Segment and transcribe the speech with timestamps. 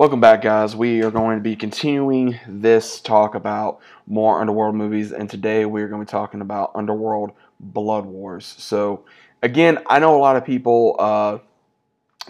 [0.00, 0.74] Welcome back, guys.
[0.74, 5.82] We are going to be continuing this talk about more Underworld movies, and today we
[5.82, 8.46] are going to be talking about Underworld Blood Wars.
[8.46, 9.04] So,
[9.42, 11.36] again, I know a lot of people, uh,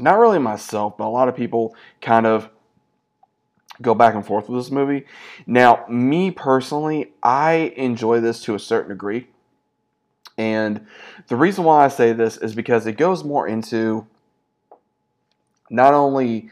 [0.00, 2.48] not really myself, but a lot of people kind of
[3.80, 5.06] go back and forth with this movie.
[5.46, 9.28] Now, me personally, I enjoy this to a certain degree.
[10.36, 10.88] And
[11.28, 14.08] the reason why I say this is because it goes more into
[15.70, 16.50] not only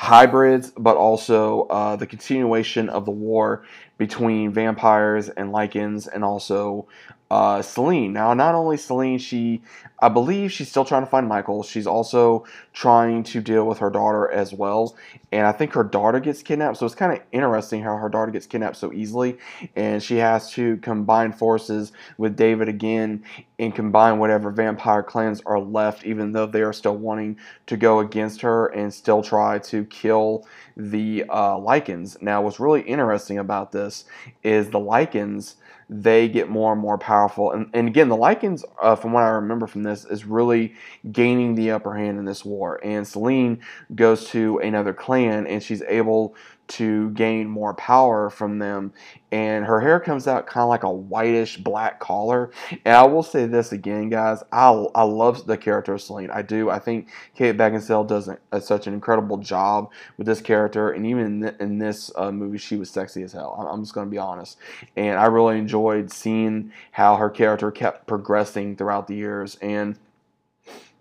[0.00, 3.62] hybrids, but also uh, the continuation of the war
[3.98, 6.88] between vampires and lycans, and also
[7.30, 8.14] uh, Selene.
[8.14, 9.60] Now, not only Selene, she,
[10.00, 11.62] I believe she's still trying to find Michael.
[11.62, 14.96] She's also trying to deal with her daughter as well.
[15.32, 16.78] And I think her daughter gets kidnapped.
[16.78, 19.36] So it's kind of interesting how her daughter gets kidnapped so easily.
[19.76, 23.22] And she has to combine forces with David again
[23.60, 28.00] and combine whatever vampire clans are left, even though they are still wanting to go
[28.00, 30.46] against her and still try to kill
[30.78, 32.20] the uh, Lycans.
[32.22, 34.06] Now, what's really interesting about this
[34.42, 35.56] is the Lycans
[35.92, 37.50] they get more and more powerful.
[37.50, 40.74] And, and again, the Lycans, uh, from what I remember from this, is really
[41.10, 42.78] gaining the upper hand in this war.
[42.84, 43.60] And Selene
[43.96, 46.36] goes to another clan and she's able
[46.70, 48.92] to gain more power from them.
[49.32, 52.50] And her hair comes out kind of like a whitish black collar.
[52.84, 54.42] And I will say this again, guys.
[54.52, 56.30] I, I love the character of Selene.
[56.30, 56.70] I do.
[56.70, 60.90] I think Kate Beckinsale does a, such an incredible job with this character.
[60.90, 63.68] And even in, th- in this uh, movie, she was sexy as hell.
[63.70, 64.58] I'm just going to be honest.
[64.96, 69.56] And I really enjoyed seeing how her character kept progressing throughout the years.
[69.60, 69.96] And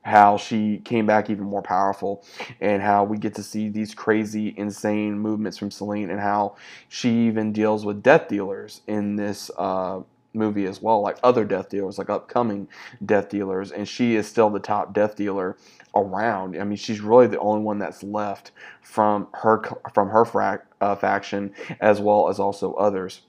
[0.03, 2.25] how she came back even more powerful
[2.61, 6.55] and how we get to see these crazy insane movements from Selene and how
[6.87, 9.99] she even deals with death dealers in this uh,
[10.33, 12.67] movie as well like other death dealers like upcoming
[13.05, 13.71] death dealers.
[13.71, 15.57] And she is still the top death dealer
[15.95, 16.59] around.
[16.59, 19.61] I mean she's really the only one that's left from her
[19.93, 23.21] from her frac, uh, faction as well as also others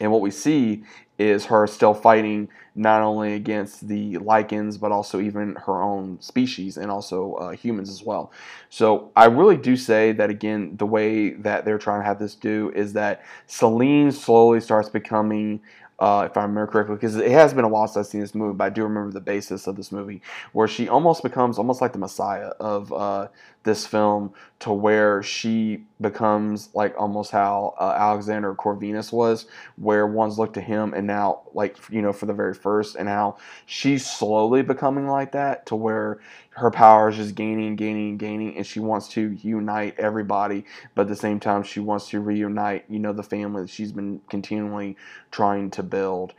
[0.00, 0.82] and what we see
[1.18, 6.76] is her still fighting not only against the Lycans, but also even her own species
[6.76, 8.32] and also uh, humans as well.
[8.68, 12.34] So I really do say that again, the way that they're trying to have this
[12.34, 15.60] do is that Selene slowly starts becoming
[16.00, 18.34] uh, if I remember correctly, because it has been a while since I've seen this
[18.34, 20.22] movie, but I do remember the basis of this movie,
[20.52, 23.28] where she almost becomes almost like the messiah of uh,
[23.62, 29.46] this film, to where she becomes like almost how uh, Alexander Corvinus was,
[29.78, 33.08] where one's looked to him, and now like you know for the very first, and
[33.08, 36.20] how she's slowly becoming like that, to where
[36.50, 41.08] her power is just gaining, gaining, gaining, and she wants to unite everybody, but at
[41.08, 44.96] the same time she wants to reunite, you know, the family that she's been continually
[45.32, 46.34] trying to build.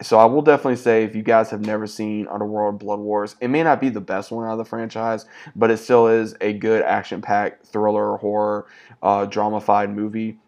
[0.00, 3.48] So I will definitely say if you guys have never seen Underworld Blood Wars, it
[3.48, 6.54] may not be the best one out of the franchise, but it still is a
[6.54, 8.66] good action-packed thriller, horror,
[9.02, 10.38] uh, drama-fied movie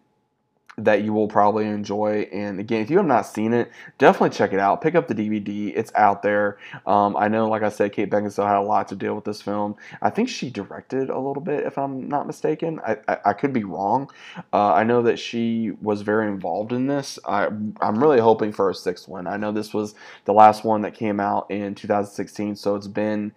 [0.79, 2.29] that you will probably enjoy.
[2.33, 4.81] And again, if you have not seen it, definitely check it out.
[4.81, 6.59] Pick up the DVD; it's out there.
[6.87, 9.43] Um, I know, like I said, Kate Beckinsale had a lot to deal with this
[9.43, 9.77] film.
[10.03, 12.81] I think she directed a little bit, if I'm not mistaken.
[12.87, 14.11] I, I, I could be wrong.
[14.53, 17.19] Uh, I know that she was very involved in this.
[17.25, 17.47] I,
[17.81, 19.27] I'm really hoping for a sixth one.
[19.27, 23.33] I know this was the last one that came out in 2016, so it's been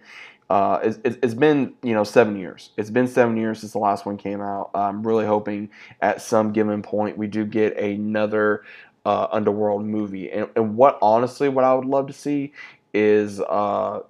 [0.50, 2.70] uh, it's, it's been you know seven years.
[2.76, 4.70] It's been seven years since the last one came out.
[4.74, 5.70] I'm really hoping
[6.00, 8.62] at some given point we do get another
[9.04, 10.30] uh, Underworld movie.
[10.30, 12.52] And, and what honestly, what I would love to see
[12.94, 14.00] is uh,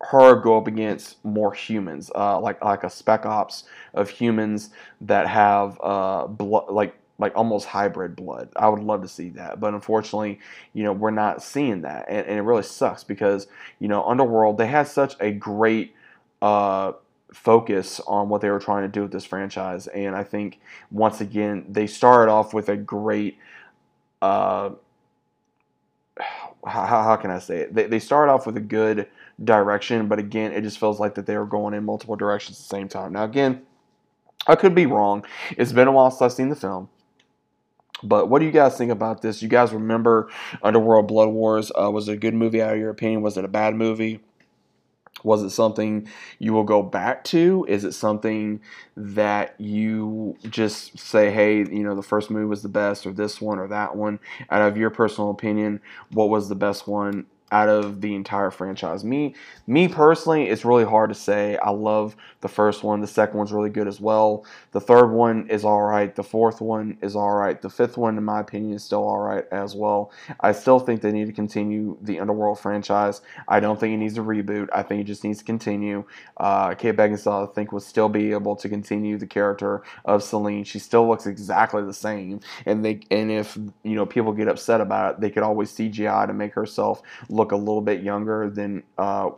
[0.00, 3.64] her go up against more humans, uh, like like a spec ops
[3.94, 4.70] of humans
[5.00, 8.48] that have uh, blood, like like almost hybrid blood.
[8.56, 10.40] I would love to see that, but unfortunately,
[10.72, 13.46] you know, we're not seeing that, and, and it really sucks because
[13.78, 15.94] you know, Underworld they had such a great
[16.42, 16.92] uh,
[17.32, 20.60] focus on what they were trying to do with this franchise, and I think
[20.90, 23.38] once again they started off with a great.
[24.20, 24.70] Uh,
[26.66, 27.74] how, how can I say it?
[27.74, 29.06] They, they started off with a good
[29.42, 32.62] direction, but again, it just feels like that they were going in multiple directions at
[32.62, 33.12] the same time.
[33.12, 33.62] Now, again,
[34.46, 35.24] I could be wrong.
[35.56, 36.88] It's been a while since I've seen the film.
[38.02, 39.42] But what do you guys think about this?
[39.42, 40.28] You guys remember
[40.62, 41.72] Underworld Blood Wars?
[41.80, 43.22] Uh, was it a good movie out of your opinion?
[43.22, 44.20] Was it a bad movie?
[45.22, 46.06] Was it something
[46.38, 47.64] you will go back to?
[47.66, 48.60] Is it something
[48.96, 53.40] that you just say, hey, you know, the first movie was the best, or this
[53.40, 54.18] one, or that one?
[54.50, 55.80] Out of your personal opinion,
[56.10, 59.04] what was the best one out of the entire franchise.
[59.04, 59.34] Me,
[59.66, 61.56] me personally, it's really hard to say.
[61.58, 63.00] I love the first one.
[63.00, 64.44] The second one's really good as well.
[64.72, 66.14] The third one is all right.
[66.14, 67.60] The fourth one is all right.
[67.60, 70.10] The fifth one, in my opinion, is still all right as well.
[70.40, 73.20] I still think they need to continue the Underworld franchise.
[73.48, 74.68] I don't think it needs a reboot.
[74.72, 76.04] I think it just needs to continue.
[76.36, 80.64] Uh, Kate Beckinsale, I think, will still be able to continue the character of Selene.
[80.64, 84.80] She still looks exactly the same, and they and if you know people get upset
[84.80, 87.02] about it, they could always CGI to make herself
[87.34, 89.30] look a little bit younger than uh,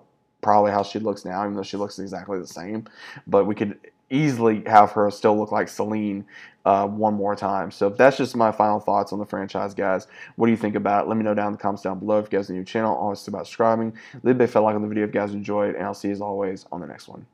[0.43, 2.87] probably how she looks now, even though she looks exactly the same.
[3.27, 3.79] But we could
[4.11, 6.25] easily have her still look like Selene
[6.65, 7.71] uh, one more time.
[7.71, 10.07] So that's just my final thoughts on the franchise, guys.
[10.37, 11.09] What do you think about it?
[11.09, 12.19] Let me know down in the comments down below.
[12.19, 13.97] If you guys are new channel, always about subscribing.
[14.23, 16.15] Leave a big like on the video if you guys enjoyed, and I'll see you
[16.15, 17.27] as always on the next one.